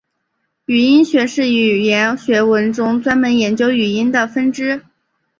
[0.65, 2.39] 语音学是语言学
[2.73, 4.81] 中专门研究语音的分支。